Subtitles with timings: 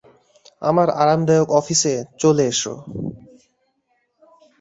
[0.61, 2.73] আমার আরামদায়ক অফিসে চলে এসো।